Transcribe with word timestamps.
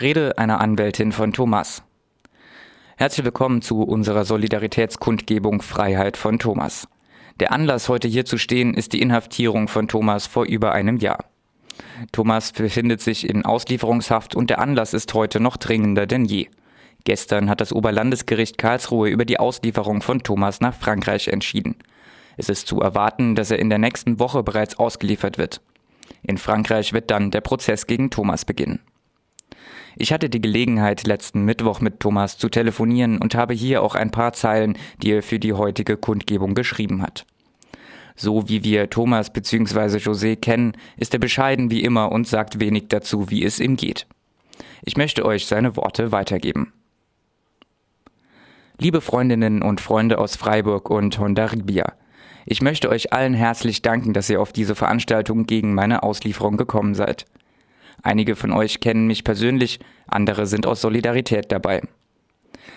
Rede 0.00 0.38
einer 0.38 0.60
Anwältin 0.60 1.12
von 1.12 1.32
Thomas. 1.32 1.84
Herzlich 2.96 3.24
willkommen 3.24 3.62
zu 3.62 3.84
unserer 3.84 4.24
Solidaritätskundgebung 4.24 5.62
Freiheit 5.62 6.16
von 6.16 6.40
Thomas. 6.40 6.88
Der 7.38 7.52
Anlass, 7.52 7.88
heute 7.88 8.08
hier 8.08 8.24
zu 8.24 8.36
stehen, 8.36 8.74
ist 8.74 8.92
die 8.92 9.00
Inhaftierung 9.00 9.68
von 9.68 9.86
Thomas 9.86 10.26
vor 10.26 10.46
über 10.46 10.72
einem 10.72 10.96
Jahr. 10.96 11.26
Thomas 12.10 12.50
befindet 12.50 13.02
sich 13.02 13.28
in 13.28 13.44
Auslieferungshaft 13.44 14.34
und 14.34 14.50
der 14.50 14.58
Anlass 14.58 14.94
ist 14.94 15.14
heute 15.14 15.38
noch 15.38 15.56
dringender 15.56 16.08
denn 16.08 16.24
je. 16.24 16.48
Gestern 17.04 17.48
hat 17.48 17.60
das 17.60 17.72
Oberlandesgericht 17.72 18.58
Karlsruhe 18.58 19.08
über 19.08 19.24
die 19.24 19.38
Auslieferung 19.38 20.02
von 20.02 20.24
Thomas 20.24 20.60
nach 20.60 20.74
Frankreich 20.74 21.28
entschieden. 21.28 21.76
Es 22.36 22.48
ist 22.48 22.66
zu 22.66 22.80
erwarten, 22.80 23.36
dass 23.36 23.52
er 23.52 23.60
in 23.60 23.68
der 23.68 23.78
nächsten 23.78 24.18
Woche 24.18 24.42
bereits 24.42 24.76
ausgeliefert 24.76 25.38
wird. 25.38 25.60
In 26.24 26.36
Frankreich 26.36 26.92
wird 26.92 27.12
dann 27.12 27.30
der 27.30 27.42
Prozess 27.42 27.86
gegen 27.86 28.10
Thomas 28.10 28.44
beginnen. 28.44 28.80
Ich 29.96 30.12
hatte 30.12 30.28
die 30.28 30.40
Gelegenheit, 30.40 31.06
letzten 31.06 31.44
Mittwoch 31.44 31.80
mit 31.80 32.00
Thomas 32.00 32.38
zu 32.38 32.48
telefonieren 32.48 33.18
und 33.18 33.34
habe 33.34 33.54
hier 33.54 33.82
auch 33.82 33.94
ein 33.94 34.10
paar 34.10 34.32
Zeilen, 34.32 34.76
die 35.02 35.12
er 35.12 35.22
für 35.22 35.38
die 35.38 35.52
heutige 35.52 35.96
Kundgebung 35.96 36.54
geschrieben 36.54 37.02
hat. 37.02 37.26
So 38.16 38.48
wie 38.48 38.62
wir 38.62 38.90
Thomas 38.90 39.32
bzw. 39.32 39.98
José 39.98 40.36
kennen, 40.36 40.76
ist 40.96 41.14
er 41.14 41.20
bescheiden 41.20 41.70
wie 41.70 41.82
immer 41.82 42.12
und 42.12 42.28
sagt 42.28 42.60
wenig 42.60 42.88
dazu, 42.88 43.30
wie 43.30 43.44
es 43.44 43.60
ihm 43.60 43.76
geht. 43.76 44.06
Ich 44.82 44.96
möchte 44.96 45.24
euch 45.24 45.46
seine 45.46 45.76
Worte 45.76 46.12
weitergeben. 46.12 46.72
Liebe 48.78 49.00
Freundinnen 49.00 49.62
und 49.62 49.80
Freunde 49.80 50.18
aus 50.18 50.36
Freiburg 50.36 50.90
und 50.90 51.18
Hondarribia, 51.18 51.92
ich 52.46 52.60
möchte 52.60 52.90
euch 52.90 53.12
allen 53.12 53.34
herzlich 53.34 53.82
danken, 53.82 54.12
dass 54.12 54.28
ihr 54.28 54.40
auf 54.40 54.52
diese 54.52 54.74
Veranstaltung 54.74 55.46
gegen 55.46 55.74
meine 55.74 56.02
Auslieferung 56.02 56.56
gekommen 56.56 56.94
seid. 56.94 57.24
Einige 58.04 58.36
von 58.36 58.52
euch 58.52 58.80
kennen 58.80 59.06
mich 59.06 59.24
persönlich, 59.24 59.80
andere 60.06 60.46
sind 60.46 60.66
aus 60.66 60.82
Solidarität 60.82 61.50
dabei. 61.50 61.80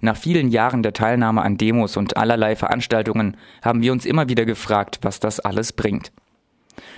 Nach 0.00 0.16
vielen 0.16 0.48
Jahren 0.48 0.84
der 0.84 0.92
Teilnahme 0.92 1.42
an 1.42 1.58
Demos 1.58 1.96
und 1.96 2.16
allerlei 2.16 2.54
Veranstaltungen 2.54 3.36
haben 3.60 3.82
wir 3.82 3.90
uns 3.90 4.06
immer 4.06 4.28
wieder 4.28 4.44
gefragt, 4.44 5.00
was 5.02 5.18
das 5.18 5.40
alles 5.40 5.72
bringt. 5.72 6.12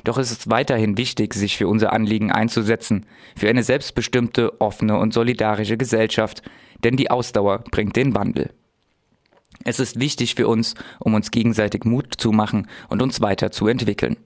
Doch 0.05 0.19
es 0.19 0.31
ist 0.31 0.51
weiterhin 0.51 0.99
wichtig, 0.99 1.33
sich 1.33 1.57
für 1.57 1.67
unser 1.67 1.95
Anliegen 1.95 2.31
einzusetzen, 2.31 3.07
für 3.35 3.49
eine 3.49 3.63
selbstbestimmte, 3.63 4.61
offene 4.61 4.99
und 4.99 5.15
solidarische 5.15 5.79
Gesellschaft, 5.79 6.43
denn 6.85 6.97
die 6.97 7.11
Ausdauer 7.11 7.65
bringt 7.71 7.97
den 7.97 8.15
Wandel. 8.15 8.51
Es 9.65 9.81
ist 9.81 9.99
wichtig 9.99 10.35
für 10.35 10.47
uns, 10.47 10.75
um 10.99 11.15
uns 11.15 11.31
gegenseitig 11.31 11.85
Mut 11.85 12.15
zu 12.19 12.33
machen 12.33 12.67
und 12.91 13.01
uns 13.01 13.23
weiter 13.23 13.51
zu 13.51 13.67
entwickeln. 13.67 14.19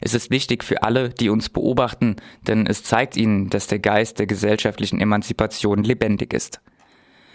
Es 0.00 0.14
ist 0.14 0.30
wichtig 0.30 0.64
für 0.64 0.82
alle, 0.82 1.10
die 1.10 1.28
uns 1.28 1.48
beobachten, 1.48 2.16
denn 2.46 2.66
es 2.66 2.82
zeigt 2.82 3.16
ihnen, 3.16 3.50
dass 3.50 3.66
der 3.66 3.78
Geist 3.78 4.18
der 4.18 4.26
gesellschaftlichen 4.26 5.00
Emanzipation 5.00 5.84
lebendig 5.84 6.32
ist. 6.32 6.60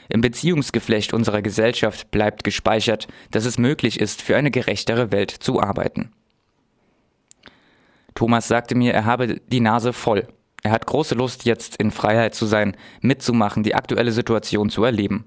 Im 0.09 0.21
Beziehungsgeflecht 0.21 1.13
unserer 1.13 1.41
Gesellschaft 1.41 2.11
bleibt 2.11 2.43
gespeichert, 2.43 3.07
dass 3.31 3.45
es 3.45 3.57
möglich 3.57 3.99
ist, 3.99 4.21
für 4.21 4.35
eine 4.35 4.51
gerechtere 4.51 5.11
Welt 5.11 5.31
zu 5.31 5.61
arbeiten. 5.61 6.11
Thomas 8.13 8.47
sagte 8.47 8.75
mir, 8.75 8.93
er 8.93 9.05
habe 9.05 9.41
die 9.47 9.59
Nase 9.59 9.93
voll. 9.93 10.27
Er 10.63 10.71
hat 10.71 10.87
große 10.87 11.15
Lust, 11.15 11.45
jetzt 11.45 11.75
in 11.75 11.91
Freiheit 11.91 12.33
zu 12.33 12.45
sein, 12.45 12.75
mitzumachen, 13.01 13.63
die 13.63 13.75
aktuelle 13.75 14.11
Situation 14.11 14.69
zu 14.69 14.83
erleben. 14.83 15.25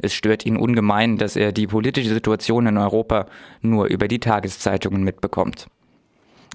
Es 0.00 0.14
stört 0.14 0.46
ihn 0.46 0.56
ungemein, 0.56 1.16
dass 1.16 1.34
er 1.34 1.52
die 1.52 1.66
politische 1.66 2.10
Situation 2.10 2.66
in 2.66 2.76
Europa 2.76 3.26
nur 3.60 3.86
über 3.86 4.06
die 4.06 4.20
Tageszeitungen 4.20 5.02
mitbekommt. 5.02 5.66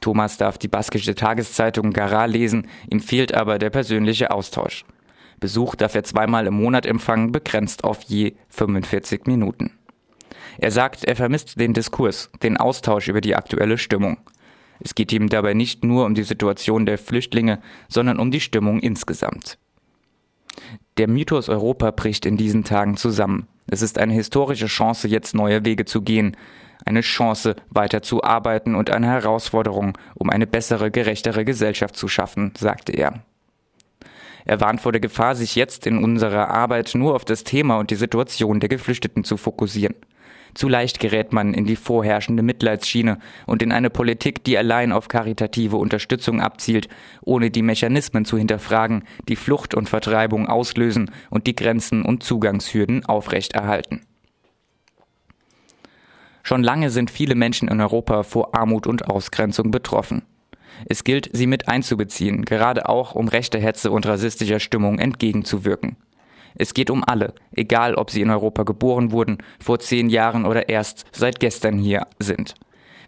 Thomas 0.03 0.35
darf 0.35 0.57
die 0.57 0.67
baskische 0.67 1.15
Tageszeitung 1.15 1.93
Gara 1.93 2.25
lesen, 2.25 2.67
ihm 2.91 2.99
fehlt 2.99 3.33
aber 3.33 3.57
der 3.57 3.69
persönliche 3.69 4.31
Austausch. 4.31 4.83
Besuch 5.39 5.75
darf 5.75 5.95
er 5.95 6.03
zweimal 6.03 6.45
im 6.45 6.55
Monat 6.55 6.85
empfangen, 6.85 7.31
begrenzt 7.31 7.85
auf 7.85 8.01
je 8.01 8.33
45 8.49 9.27
Minuten. 9.27 9.71
Er 10.57 10.71
sagt, 10.71 11.05
er 11.05 11.15
vermisst 11.15 11.57
den 11.57 11.73
Diskurs, 11.73 12.29
den 12.43 12.57
Austausch 12.57 13.07
über 13.07 13.21
die 13.21 13.37
aktuelle 13.37 13.77
Stimmung. 13.77 14.17
Es 14.81 14.93
geht 14.93 15.13
ihm 15.13 15.29
dabei 15.29 15.53
nicht 15.53 15.85
nur 15.85 16.05
um 16.05 16.15
die 16.15 16.23
Situation 16.23 16.85
der 16.85 16.97
Flüchtlinge, 16.97 17.61
sondern 17.87 18.19
um 18.19 18.29
die 18.29 18.41
Stimmung 18.41 18.81
insgesamt. 18.81 19.57
Der 20.97 21.07
Mythos 21.07 21.47
Europa 21.47 21.91
bricht 21.91 22.25
in 22.25 22.35
diesen 22.35 22.65
Tagen 22.65 22.97
zusammen. 22.97 23.47
Es 23.67 23.81
ist 23.81 23.97
eine 23.97 24.11
historische 24.11 24.67
Chance, 24.67 25.07
jetzt 25.07 25.33
neue 25.33 25.63
Wege 25.63 25.85
zu 25.85 26.01
gehen, 26.01 26.35
eine 26.85 27.01
Chance, 27.01 27.55
weiter 27.69 28.01
zu 28.01 28.23
arbeiten 28.23 28.75
und 28.75 28.89
eine 28.89 29.07
Herausforderung, 29.07 29.97
um 30.15 30.29
eine 30.29 30.47
bessere, 30.47 30.91
gerechtere 30.91 31.45
Gesellschaft 31.45 31.95
zu 31.95 32.07
schaffen, 32.07 32.53
sagte 32.57 32.91
er. 32.91 33.23
Er 34.45 34.59
warnt 34.59 34.81
vor 34.81 34.91
der 34.91 35.01
Gefahr, 35.01 35.35
sich 35.35 35.55
jetzt 35.55 35.87
in 35.87 36.03
unserer 36.03 36.49
Arbeit 36.49 36.93
nur 36.95 37.15
auf 37.15 37.25
das 37.25 37.43
Thema 37.43 37.77
und 37.77 37.91
die 37.91 37.95
Situation 37.95 38.59
der 38.59 38.69
Geflüchteten 38.69 39.23
zu 39.23 39.37
fokussieren. 39.37 39.95
Zu 40.53 40.69
leicht 40.69 40.99
gerät 40.99 41.33
man 41.33 41.53
in 41.53 41.65
die 41.65 41.75
vorherrschende 41.75 42.43
Mitleidsschiene 42.43 43.17
und 43.47 43.63
in 43.63 43.71
eine 43.71 43.89
Politik, 43.89 44.43
die 44.43 44.57
allein 44.57 44.91
auf 44.91 45.07
karitative 45.07 45.77
Unterstützung 45.77 46.41
abzielt, 46.41 46.89
ohne 47.21 47.49
die 47.49 47.63
Mechanismen 47.63 48.23
zu 48.25 48.37
hinterfragen, 48.37 49.03
die 49.27 49.35
Flucht 49.35 49.73
und 49.73 49.89
Vertreibung 49.89 50.47
auslösen 50.47 51.09
und 51.31 51.47
die 51.47 51.55
Grenzen 51.55 52.03
und 52.03 52.21
Zugangshürden 52.21 53.05
aufrechterhalten. 53.05 54.01
Schon 56.43 56.61
lange 56.61 56.89
sind 56.89 57.09
viele 57.09 57.35
Menschen 57.35 57.69
in 57.69 57.79
Europa 57.79 58.23
vor 58.23 58.53
Armut 58.53 58.85
und 58.85 59.09
Ausgrenzung 59.09 59.71
betroffen. 59.71 60.23
Es 60.85 61.05
gilt, 61.05 61.29
sie 61.31 61.47
mit 61.47 61.69
einzubeziehen, 61.69 62.43
gerade 62.43 62.89
auch 62.89 63.15
um 63.15 63.29
rechter 63.29 63.59
Hetze 63.59 63.91
und 63.91 64.05
rassistischer 64.05 64.59
Stimmung 64.59 64.99
entgegenzuwirken. 64.99 65.95
Es 66.55 66.73
geht 66.73 66.89
um 66.89 67.03
alle, 67.05 67.33
egal 67.51 67.95
ob 67.95 68.11
sie 68.11 68.21
in 68.21 68.29
Europa 68.29 68.63
geboren 68.63 69.11
wurden, 69.11 69.37
vor 69.59 69.79
zehn 69.79 70.09
Jahren 70.09 70.45
oder 70.45 70.67
erst 70.69 71.05
seit 71.13 71.39
gestern 71.39 71.77
hier 71.77 72.07
sind. 72.19 72.55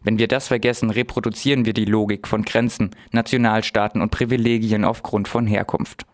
Wenn 0.01 0.17
wir 0.17 0.27
das 0.27 0.47
vergessen, 0.47 0.89
reproduzieren 0.89 1.65
wir 1.65 1.73
die 1.73 1.85
Logik 1.85 2.27
von 2.27 2.43
Grenzen, 2.43 2.91
Nationalstaaten 3.11 4.01
und 4.01 4.11
Privilegien 4.11 4.85
aufgrund 4.85 5.27
von 5.27 5.45
Herkunft. 5.45 6.05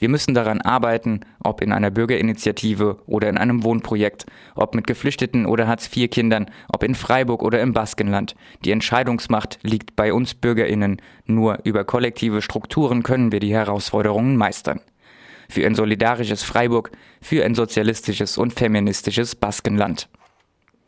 Wir 0.00 0.08
müssen 0.08 0.32
daran 0.32 0.62
arbeiten, 0.62 1.20
ob 1.44 1.60
in 1.60 1.72
einer 1.72 1.90
Bürgerinitiative 1.90 3.02
oder 3.06 3.28
in 3.28 3.36
einem 3.36 3.62
Wohnprojekt, 3.62 4.24
ob 4.54 4.74
mit 4.74 4.86
Geflüchteten 4.86 5.44
oder 5.44 5.68
Hartz-IV-Kindern, 5.68 6.50
ob 6.72 6.82
in 6.82 6.94
Freiburg 6.94 7.42
oder 7.42 7.60
im 7.60 7.74
Baskenland. 7.74 8.34
Die 8.64 8.70
Entscheidungsmacht 8.70 9.58
liegt 9.62 9.96
bei 9.96 10.14
uns 10.14 10.32
Bürgerinnen. 10.32 11.02
Nur 11.26 11.58
über 11.64 11.84
kollektive 11.84 12.40
Strukturen 12.40 13.02
können 13.02 13.30
wir 13.30 13.40
die 13.40 13.52
Herausforderungen 13.52 14.38
meistern. 14.38 14.80
Für 15.50 15.66
ein 15.66 15.74
solidarisches 15.74 16.44
Freiburg, 16.44 16.92
für 17.20 17.44
ein 17.44 17.54
sozialistisches 17.54 18.38
und 18.38 18.54
feministisches 18.54 19.34
Baskenland. 19.34 20.08